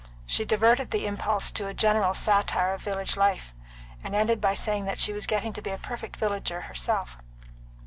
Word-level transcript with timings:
She 0.25 0.45
diverted 0.45 0.89
the 0.89 1.05
impulse 1.05 1.51
to 1.51 1.67
a 1.67 1.75
general 1.75 2.15
satire 2.15 2.73
of 2.73 2.81
village 2.81 3.17
life, 3.17 3.53
and 4.03 4.15
ended 4.15 4.41
by 4.41 4.55
saying 4.55 4.85
that 4.85 4.97
she 4.97 5.13
was 5.13 5.27
getting 5.27 5.53
to 5.53 5.61
be 5.61 5.69
a 5.69 5.77
perfect 5.77 6.17
villager 6.17 6.61
herself. 6.61 7.19